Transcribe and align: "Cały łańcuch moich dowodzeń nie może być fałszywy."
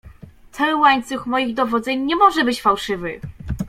"Cały 0.51 0.75
łańcuch 0.75 1.25
moich 1.27 1.53
dowodzeń 1.53 2.01
nie 2.01 2.15
może 2.15 2.43
być 2.43 2.61
fałszywy." 2.61 3.19